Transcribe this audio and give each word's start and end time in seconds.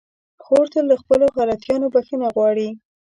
خور 0.43 0.65
تل 0.73 0.83
له 0.91 0.95
خپلو 1.01 1.25
غلطيانو 1.37 1.91
بخښنه 1.93 2.27
غواړي. 2.35 2.69